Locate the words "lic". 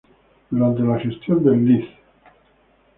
1.63-1.87